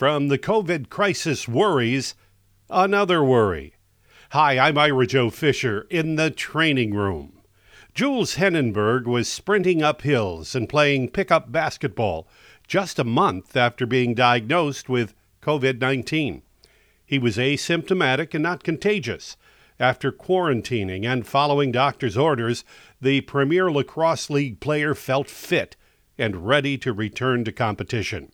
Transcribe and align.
From 0.00 0.28
the 0.28 0.38
COVID 0.38 0.88
crisis 0.88 1.46
worries, 1.46 2.14
another 2.70 3.22
worry. 3.22 3.74
Hi, 4.30 4.58
I'm 4.58 4.78
Ira 4.78 5.06
Joe 5.06 5.28
Fisher 5.28 5.86
in 5.90 6.16
the 6.16 6.30
training 6.30 6.94
room. 6.94 7.42
Jules 7.92 8.36
Heningburg 8.36 9.04
was 9.04 9.28
sprinting 9.28 9.82
up 9.82 10.00
hills 10.00 10.54
and 10.54 10.70
playing 10.70 11.10
pickup 11.10 11.52
basketball 11.52 12.26
just 12.66 12.98
a 12.98 13.04
month 13.04 13.54
after 13.58 13.84
being 13.84 14.14
diagnosed 14.14 14.88
with 14.88 15.12
COVID 15.42 15.82
19. 15.82 16.40
He 17.04 17.18
was 17.18 17.36
asymptomatic 17.36 18.32
and 18.32 18.42
not 18.42 18.64
contagious. 18.64 19.36
After 19.78 20.10
quarantining 20.10 21.04
and 21.04 21.26
following 21.26 21.72
doctor's 21.72 22.16
orders, 22.16 22.64
the 23.02 23.20
Premier 23.20 23.70
Lacrosse 23.70 24.30
League 24.30 24.60
player 24.60 24.94
felt 24.94 25.28
fit 25.28 25.76
and 26.16 26.48
ready 26.48 26.78
to 26.78 26.94
return 26.94 27.44
to 27.44 27.52
competition. 27.52 28.32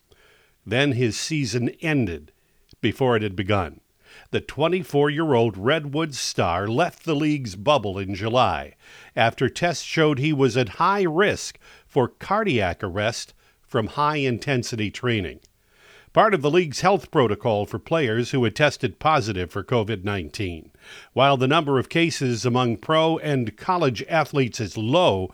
Then 0.67 0.91
his 0.91 1.17
season 1.17 1.69
ended 1.81 2.33
before 2.81 3.15
it 3.15 3.23
had 3.23 3.37
begun. 3.37 3.79
The 4.31 4.41
24 4.41 5.09
year 5.09 5.33
old 5.33 5.57
Redwood 5.57 6.13
star 6.13 6.67
left 6.67 7.05
the 7.05 7.15
league's 7.15 7.55
bubble 7.55 7.97
in 7.97 8.15
July 8.15 8.75
after 9.15 9.47
tests 9.47 9.85
showed 9.85 10.19
he 10.19 10.33
was 10.33 10.57
at 10.57 10.75
high 10.75 11.03
risk 11.03 11.57
for 11.87 12.09
cardiac 12.09 12.83
arrest 12.83 13.33
from 13.61 13.87
high 13.87 14.17
intensity 14.17 14.91
training. 14.91 15.39
Part 16.11 16.33
of 16.33 16.41
the 16.41 16.51
league's 16.51 16.81
health 16.81 17.11
protocol 17.11 17.65
for 17.65 17.79
players 17.79 18.31
who 18.31 18.43
had 18.43 18.53
tested 18.53 18.99
positive 18.99 19.49
for 19.49 19.63
COVID 19.63 20.03
19. 20.03 20.71
While 21.13 21.37
the 21.37 21.47
number 21.47 21.79
of 21.79 21.87
cases 21.87 22.45
among 22.45 22.77
pro 22.77 23.17
and 23.19 23.55
college 23.55 24.03
athletes 24.09 24.59
is 24.59 24.75
low, 24.75 25.33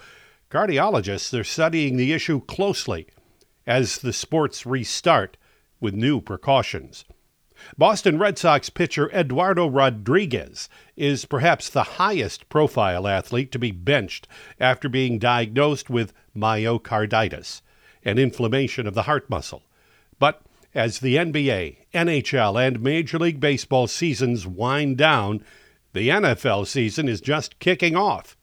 cardiologists 0.52 1.36
are 1.40 1.44
studying 1.44 1.98
the 1.98 2.14
issue 2.14 2.40
closely 2.42 3.08
as 3.66 3.98
the 4.00 4.14
sports 4.14 4.66
restart 4.66 5.38
with 5.80 5.94
new 5.94 6.22
precautions. 6.22 7.06
Boston 7.78 8.20
Red 8.20 8.38
Sox 8.38 8.70
pitcher 8.70 9.10
Eduardo 9.12 9.68
Rodriguez 9.68 10.70
is 10.98 11.26
perhaps 11.26 11.70
the 11.70 11.84
highest 11.84 12.50
profile 12.50 13.08
athlete 13.08 13.52
to 13.52 13.60
be 13.60 13.72
benched 13.72 14.28
after 14.60 14.90
being 14.90 15.20
diagnosed 15.20 15.90
with 15.90 16.14
myocarditis, 16.36 17.62
an 18.04 18.18
inflammation 18.18 18.88
of 18.88 18.94
the 18.94 19.04
heart 19.04 19.30
muscle. 19.30 19.64
But 20.20 20.42
as 20.76 21.00
the 21.00 21.16
NBA, 21.16 21.78
NHL, 21.94 22.68
and 22.68 22.82
Major 22.82 23.20
League 23.20 23.40
Baseball 23.40 23.88
seasons 23.88 24.48
wind 24.48 24.98
down, 24.98 25.44
the 25.94 26.10
NFL 26.10 26.68
season 26.68 27.08
is 27.08 27.22
just 27.22 27.60
kicking 27.60 27.96
off. 27.96 28.36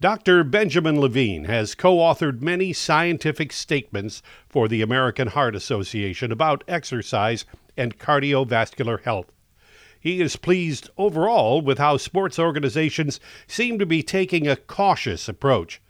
Dr. 0.00 0.42
Benjamin 0.42 1.00
Levine 1.00 1.44
has 1.44 1.76
co 1.76 1.98
authored 1.98 2.40
many 2.40 2.72
scientific 2.72 3.52
statements 3.52 4.20
for 4.48 4.66
the 4.66 4.82
American 4.82 5.28
Heart 5.28 5.54
Association 5.54 6.32
about 6.32 6.64
exercise 6.66 7.44
and 7.76 7.98
cardiovascular 7.98 9.00
health. 9.02 9.30
He 10.00 10.20
is 10.20 10.36
pleased 10.36 10.90
overall 10.96 11.60
with 11.60 11.78
how 11.78 11.98
sports 11.98 12.38
organizations 12.38 13.20
seem 13.46 13.78
to 13.78 13.86
be 13.86 14.02
taking 14.02 14.48
a 14.48 14.56
cautious 14.56 15.28
approach. 15.28 15.80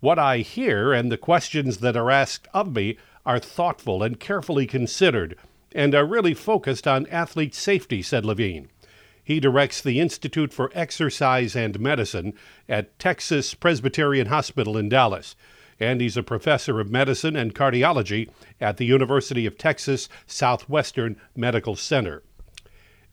What 0.00 0.18
I 0.18 0.38
hear 0.38 0.92
and 0.92 1.10
the 1.10 1.18
questions 1.18 1.78
that 1.78 1.96
are 1.96 2.10
asked 2.10 2.46
of 2.54 2.74
me 2.74 2.98
are 3.26 3.38
thoughtful 3.38 4.02
and 4.02 4.20
carefully 4.20 4.66
considered 4.66 5.36
and 5.74 5.94
are 5.94 6.06
really 6.06 6.34
focused 6.34 6.86
on 6.86 7.06
athlete 7.08 7.54
safety, 7.54 8.00
said 8.00 8.24
Levine. 8.24 8.68
He 9.26 9.40
directs 9.40 9.80
the 9.80 10.00
Institute 10.00 10.52
for 10.52 10.70
Exercise 10.74 11.56
and 11.56 11.80
Medicine 11.80 12.34
at 12.68 12.98
Texas 12.98 13.54
Presbyterian 13.54 14.26
Hospital 14.26 14.76
in 14.76 14.90
Dallas, 14.90 15.34
and 15.80 16.02
he's 16.02 16.18
a 16.18 16.22
professor 16.22 16.78
of 16.78 16.90
medicine 16.90 17.34
and 17.34 17.54
cardiology 17.54 18.28
at 18.60 18.76
the 18.76 18.84
University 18.84 19.46
of 19.46 19.56
Texas 19.56 20.10
Southwestern 20.26 21.16
Medical 21.34 21.74
Center. 21.74 22.22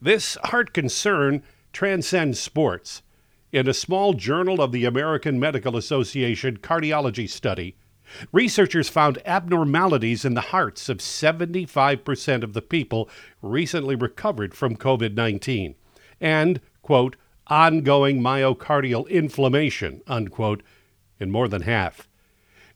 This 0.01 0.35
heart 0.43 0.73
concern 0.73 1.43
transcends 1.71 2.41
sports. 2.41 3.03
In 3.53 3.69
a 3.69 3.73
small 3.73 4.11
journal 4.11 4.61
of 4.61 4.73
the 4.73 4.83
American 4.83 5.39
Medical 5.39 5.77
Association 5.77 6.57
cardiology 6.57 7.29
study, 7.29 7.77
researchers 8.33 8.89
found 8.89 9.21
abnormalities 9.25 10.25
in 10.25 10.33
the 10.33 10.41
hearts 10.41 10.89
of 10.89 10.97
75% 10.97 12.43
of 12.43 12.51
the 12.51 12.61
people 12.61 13.09
recently 13.41 13.95
recovered 13.95 14.53
from 14.53 14.75
COVID 14.75 15.13
19 15.15 15.75
and, 16.21 16.61
quote, 16.81 17.17
ongoing 17.47 18.21
myocardial 18.21 19.09
inflammation, 19.09 20.01
unquote, 20.07 20.63
in 21.19 21.29
more 21.31 21.49
than 21.49 21.63
half. 21.63 22.07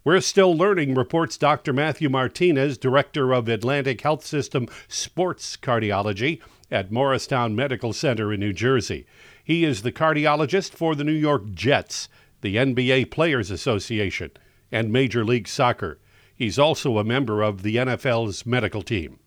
We're 0.04 0.22
still 0.22 0.56
learning, 0.56 0.94
reports 0.94 1.38
Dr. 1.38 1.74
Matthew 1.74 2.10
Martinez, 2.10 2.78
director 2.78 3.34
of 3.34 3.48
Atlantic 3.48 4.02
Health 4.02 4.26
System 4.26 4.68
Sports 4.88 5.58
Cardiology 5.58 6.42
at 6.70 6.92
Morristown 6.92 7.56
Medical 7.56 7.94
Center 7.94 8.34
in 8.34 8.40
New 8.40 8.54
Jersey. 8.54 9.08
He 9.44 9.64
is 9.64 9.82
the 9.82 9.92
cardiologist 9.92 10.72
for 10.72 10.94
the 10.94 11.04
New 11.04 11.12
York 11.12 11.52
Jets, 11.54 12.10
the 12.42 12.56
NBA 12.56 13.10
Players 13.10 13.50
Association, 13.50 14.32
and 14.72 14.92
Major 14.92 15.24
League 15.24 15.48
Soccer. 15.48 16.00
He's 16.36 16.60
also 16.60 16.98
a 16.98 17.04
member 17.04 17.42
of 17.42 17.64
the 17.64 17.78
NFL's 17.78 18.46
medical 18.46 18.82
team. 18.82 19.20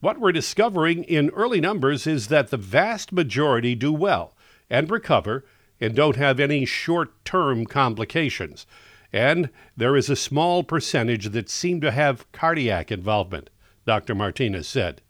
What 0.00 0.18
we're 0.18 0.32
discovering 0.32 1.04
in 1.04 1.28
early 1.30 1.60
numbers 1.60 2.06
is 2.06 2.28
that 2.28 2.48
the 2.48 2.56
vast 2.56 3.12
majority 3.12 3.74
do 3.74 3.92
well 3.92 4.34
and 4.70 4.90
recover 4.90 5.44
and 5.78 5.94
don't 5.94 6.16
have 6.16 6.40
any 6.40 6.64
short 6.64 7.22
term 7.24 7.66
complications. 7.66 8.66
And 9.12 9.50
there 9.76 9.96
is 9.96 10.08
a 10.08 10.16
small 10.16 10.64
percentage 10.64 11.26
that 11.30 11.50
seem 11.50 11.82
to 11.82 11.90
have 11.90 12.30
cardiac 12.32 12.90
involvement, 12.90 13.50
Dr. 13.84 14.14
Martinez 14.14 14.66
said. 14.66 15.02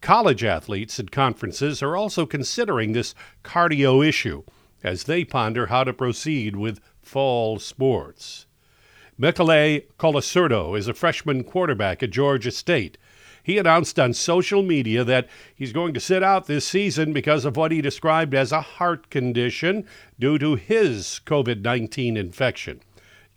College 0.00 0.42
athletes 0.42 0.98
at 0.98 1.12
conferences 1.12 1.80
are 1.80 1.96
also 1.96 2.26
considering 2.26 2.92
this 2.92 3.14
cardio 3.44 4.06
issue 4.06 4.42
as 4.82 5.04
they 5.04 5.24
ponder 5.24 5.66
how 5.66 5.84
to 5.84 5.92
proceed 5.92 6.56
with 6.56 6.80
fall 7.00 7.60
sports. 7.60 8.46
Michele 9.16 9.80
Colasurdo 9.98 10.76
is 10.76 10.88
a 10.88 10.94
freshman 10.94 11.44
quarterback 11.44 12.02
at 12.02 12.10
Georgia 12.10 12.50
State 12.50 12.98
he 13.46 13.58
announced 13.58 13.96
on 13.96 14.12
social 14.12 14.60
media 14.60 15.04
that 15.04 15.28
he's 15.54 15.72
going 15.72 15.94
to 15.94 16.00
sit 16.00 16.20
out 16.20 16.46
this 16.46 16.66
season 16.66 17.12
because 17.12 17.44
of 17.44 17.56
what 17.56 17.70
he 17.70 17.80
described 17.80 18.34
as 18.34 18.50
a 18.50 18.60
heart 18.60 19.08
condition 19.08 19.86
due 20.18 20.36
to 20.36 20.56
his 20.56 21.20
COVID 21.24 21.62
19 21.62 22.16
infection. 22.16 22.80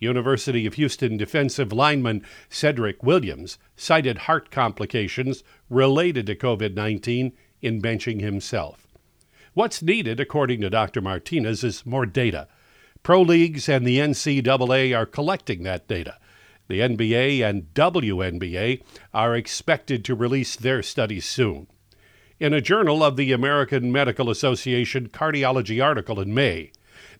University 0.00 0.66
of 0.66 0.74
Houston 0.74 1.16
defensive 1.16 1.72
lineman 1.72 2.26
Cedric 2.48 3.04
Williams 3.04 3.56
cited 3.76 4.18
heart 4.18 4.50
complications 4.50 5.44
related 5.68 6.26
to 6.26 6.34
COVID 6.34 6.74
19 6.74 7.32
in 7.62 7.80
benching 7.80 8.20
himself. 8.20 8.88
What's 9.54 9.80
needed, 9.80 10.18
according 10.18 10.60
to 10.62 10.70
Dr. 10.70 11.00
Martinez, 11.00 11.62
is 11.62 11.86
more 11.86 12.04
data. 12.04 12.48
Pro 13.04 13.22
leagues 13.22 13.68
and 13.68 13.86
the 13.86 13.98
NCAA 13.98 14.92
are 14.96 15.06
collecting 15.06 15.62
that 15.62 15.86
data. 15.86 16.18
The 16.70 16.78
NBA 16.78 17.42
and 17.42 17.74
WNBA 17.74 18.80
are 19.12 19.34
expected 19.34 20.04
to 20.04 20.14
release 20.14 20.54
their 20.54 20.84
studies 20.84 21.24
soon. 21.24 21.66
In 22.38 22.54
a 22.54 22.60
journal 22.60 23.02
of 23.02 23.16
the 23.16 23.32
American 23.32 23.90
Medical 23.90 24.30
Association 24.30 25.08
cardiology 25.08 25.84
article 25.84 26.20
in 26.20 26.32
May, 26.32 26.70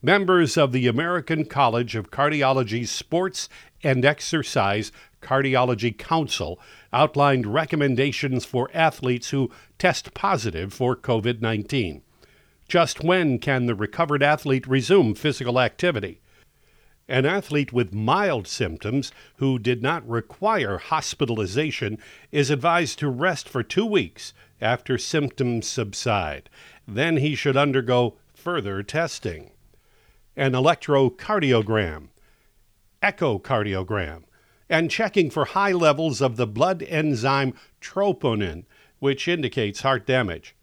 members 0.00 0.56
of 0.56 0.70
the 0.70 0.86
American 0.86 1.46
College 1.46 1.96
of 1.96 2.12
Cardiology 2.12 2.86
Sports 2.86 3.48
and 3.82 4.04
Exercise 4.04 4.92
Cardiology 5.20 5.98
Council 5.98 6.60
outlined 6.92 7.52
recommendations 7.52 8.44
for 8.44 8.70
athletes 8.72 9.30
who 9.30 9.50
test 9.80 10.14
positive 10.14 10.72
for 10.72 10.94
COVID 10.94 11.40
19. 11.40 12.02
Just 12.68 13.02
when 13.02 13.40
can 13.40 13.66
the 13.66 13.74
recovered 13.74 14.22
athlete 14.22 14.68
resume 14.68 15.14
physical 15.14 15.58
activity? 15.58 16.20
An 17.10 17.26
athlete 17.26 17.72
with 17.72 17.92
mild 17.92 18.46
symptoms 18.46 19.10
who 19.38 19.58
did 19.58 19.82
not 19.82 20.08
require 20.08 20.78
hospitalization 20.78 21.98
is 22.30 22.50
advised 22.50 23.00
to 23.00 23.08
rest 23.08 23.48
for 23.48 23.64
two 23.64 23.84
weeks 23.84 24.32
after 24.60 24.96
symptoms 24.96 25.66
subside. 25.66 26.48
Then 26.86 27.16
he 27.16 27.34
should 27.34 27.56
undergo 27.56 28.14
further 28.32 28.84
testing. 28.84 29.50
An 30.36 30.52
electrocardiogram, 30.52 32.10
echocardiogram, 33.02 34.22
and 34.68 34.88
checking 34.88 35.30
for 35.30 35.46
high 35.46 35.72
levels 35.72 36.20
of 36.20 36.36
the 36.36 36.46
blood 36.46 36.80
enzyme 36.84 37.54
troponin, 37.80 38.66
which 39.00 39.26
indicates 39.26 39.80
heart 39.80 40.06
damage. 40.06 40.54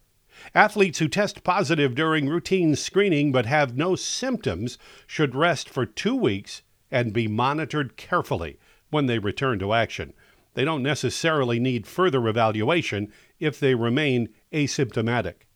Athletes 0.54 1.00
who 1.00 1.08
test 1.08 1.44
positive 1.44 1.96
during 1.96 2.28
routine 2.28 2.76
screening 2.76 3.32
but 3.32 3.46
have 3.46 3.78
no 3.78 3.96
symptoms 3.96 4.78
should 5.06 5.36
rest 5.36 5.70
for 5.70 5.86
two 5.86 6.16
weeks 6.16 6.62
and 6.92 7.14
be 7.14 7.28
monitored 7.28 7.98
carefully 7.98 8.58
when 8.90 9.08
they 9.08 9.20
return 9.20 9.60
to 9.60 9.74
action. 9.74 10.14
They 10.54 10.66
don't 10.66 10.84
necessarily 10.84 11.60
need 11.60 11.86
further 11.86 12.28
evaluation 12.28 13.12
if 13.40 13.60
they 13.60 13.76
remain 13.76 14.30
asymptomatic. 14.52 15.47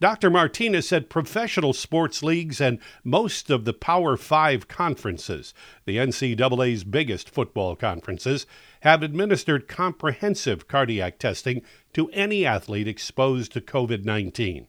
Dr. 0.00 0.30
Martinez 0.30 0.88
said 0.88 1.10
professional 1.10 1.72
sports 1.72 2.22
leagues 2.22 2.60
and 2.60 2.78
most 3.04 3.50
of 3.50 3.64
the 3.64 3.72
Power 3.72 4.16
Five 4.16 4.68
conferences, 4.68 5.54
the 5.84 5.96
NCAA's 5.96 6.84
biggest 6.84 7.30
football 7.30 7.76
conferences, 7.76 8.46
have 8.80 9.02
administered 9.02 9.68
comprehensive 9.68 10.68
cardiac 10.68 11.18
testing 11.18 11.62
to 11.94 12.08
any 12.10 12.44
athlete 12.44 12.88
exposed 12.88 13.52
to 13.52 13.60
COVID 13.60 14.04
19. 14.04 14.66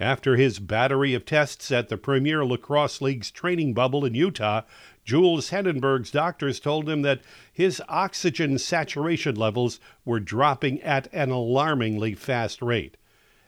After 0.00 0.36
his 0.36 0.60
battery 0.60 1.12
of 1.12 1.26
tests 1.26 1.70
at 1.70 1.90
the 1.90 1.98
Premier 1.98 2.42
Lacrosse 2.42 3.02
League's 3.02 3.30
training 3.30 3.74
bubble 3.74 4.06
in 4.06 4.14
Utah, 4.14 4.62
Jules 5.04 5.50
Heningburg's 5.50 6.10
doctors 6.10 6.58
told 6.58 6.88
him 6.88 7.02
that 7.02 7.20
his 7.52 7.82
oxygen 7.86 8.58
saturation 8.58 9.34
levels 9.34 9.78
were 10.06 10.18
dropping 10.18 10.80
at 10.80 11.12
an 11.12 11.30
alarmingly 11.30 12.14
fast 12.14 12.62
rate. 12.62 12.96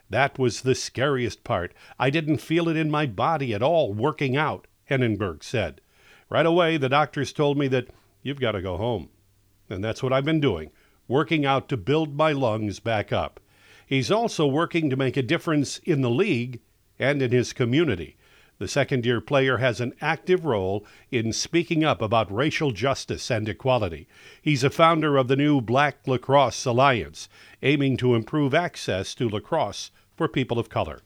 That 0.09 0.37
was 0.37 0.61
the 0.61 0.75
scariest 0.75 1.43
part. 1.43 1.73
I 1.97 2.09
didn't 2.09 2.37
feel 2.37 2.69
it 2.69 2.77
in 2.77 2.91
my 2.91 3.05
body 3.05 3.53
at 3.53 3.63
all 3.63 3.93
working 3.93 4.37
out, 4.37 4.67
Heningburg 4.89 5.43
said. 5.43 5.81
Right 6.29 6.45
away, 6.45 6.77
the 6.77 6.89
doctors 6.89 7.33
told 7.33 7.57
me 7.57 7.67
that 7.69 7.87
you've 8.21 8.39
got 8.39 8.53
to 8.53 8.61
go 8.61 8.77
home. 8.77 9.09
And 9.69 9.83
that's 9.83 10.03
what 10.03 10.13
I've 10.13 10.25
been 10.25 10.39
doing, 10.39 10.71
working 11.07 11.45
out 11.45 11.69
to 11.69 11.77
build 11.77 12.15
my 12.15 12.31
lungs 12.31 12.79
back 12.79 13.11
up. 13.11 13.39
He's 13.85 14.11
also 14.11 14.47
working 14.47 14.89
to 14.89 14.95
make 14.95 15.17
a 15.17 15.21
difference 15.21 15.79
in 15.79 16.01
the 16.01 16.09
league 16.09 16.59
and 16.99 17.21
in 17.21 17.31
his 17.31 17.53
community. 17.53 18.17
The 18.59 18.67
second 18.67 19.05
year 19.05 19.19
player 19.19 19.57
has 19.57 19.81
an 19.81 19.93
active 19.99 20.45
role 20.45 20.85
in 21.11 21.33
speaking 21.33 21.83
up 21.83 22.01
about 22.01 22.33
racial 22.33 22.71
justice 22.71 23.31
and 23.31 23.49
equality. 23.49 24.07
He's 24.41 24.63
a 24.63 24.69
founder 24.69 25.17
of 25.17 25.27
the 25.27 25.35
new 25.35 25.59
Black 25.59 26.07
Lacrosse 26.07 26.63
Alliance, 26.65 27.27
aiming 27.61 27.97
to 27.97 28.15
improve 28.15 28.53
access 28.53 29.15
to 29.15 29.27
lacrosse 29.27 29.91
for 30.15 30.27
people 30.27 30.59
of 30.59 30.69
color. 30.69 31.01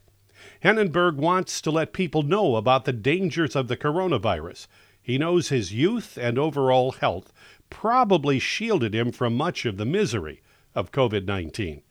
Heningburg 0.64 1.16
wants 1.16 1.62
to 1.62 1.72
let 1.72 1.94
people 1.94 2.22
know 2.22 2.58
about 2.58 2.86
the 2.86 2.94
dangers 2.94 3.56
of 3.56 3.70
the 3.70 3.78
coronavirus. 3.78 4.68
He 5.02 5.18
knows 5.18 5.50
his 5.50 5.74
youth 5.74 6.18
and 6.18 6.38
overall 6.38 6.92
health 6.92 7.32
probably 7.70 8.40
shielded 8.40 8.94
him 8.94 9.12
from 9.12 9.36
much 9.36 9.66
of 9.66 9.78
the 9.78 9.86
misery 9.86 10.42
of 10.76 10.92
COVID 10.92 11.26
19. 11.26 11.82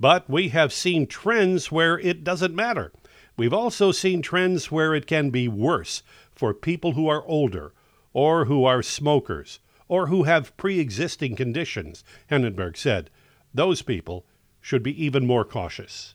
But 0.00 0.28
we 0.28 0.48
have 0.48 0.72
seen 0.72 1.06
trends 1.06 1.70
where 1.70 1.98
it 1.98 2.24
doesn't 2.24 2.54
matter. 2.54 2.92
We've 3.40 3.54
also 3.54 3.90
seen 3.90 4.20
trends 4.20 4.70
where 4.70 4.94
it 4.94 5.06
can 5.06 5.30
be 5.30 5.48
worse 5.48 6.02
for 6.30 6.52
people 6.52 6.92
who 6.92 7.08
are 7.08 7.24
older, 7.24 7.72
or 8.12 8.44
who 8.44 8.66
are 8.66 8.82
smokers, 8.82 9.60
or 9.88 10.08
who 10.08 10.24
have 10.24 10.54
pre 10.58 10.78
existing 10.78 11.36
conditions, 11.36 12.04
Heningburg 12.30 12.76
said. 12.76 13.08
Those 13.54 13.80
people 13.80 14.26
should 14.60 14.82
be 14.82 15.02
even 15.02 15.26
more 15.26 15.46
cautious. 15.46 16.14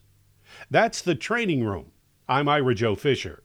That's 0.70 1.02
the 1.02 1.16
training 1.16 1.64
room. 1.64 1.90
I'm 2.28 2.48
Ira 2.48 2.76
Joe 2.76 2.94
Fisher. 2.94 3.42